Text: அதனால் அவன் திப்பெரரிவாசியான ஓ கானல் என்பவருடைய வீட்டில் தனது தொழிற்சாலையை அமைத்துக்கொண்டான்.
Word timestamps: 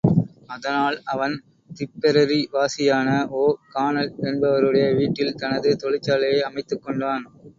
அதனால் 0.47 0.95
அவன் 1.05 1.35
திப்பெரரிவாசியான 1.69 3.09
ஓ 3.33 3.43
கானல் 3.69 4.11
என்பவருடைய 4.23 4.87
வீட்டில் 4.95 5.35
தனது 5.35 5.77
தொழிற்சாலையை 5.83 6.41
அமைத்துக்கொண்டான். 6.49 7.25